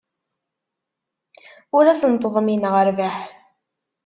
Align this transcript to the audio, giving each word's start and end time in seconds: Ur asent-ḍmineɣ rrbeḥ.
Ur 1.77 1.85
asent-ḍmineɣ 1.87 2.73
rrbeḥ. 2.87 3.15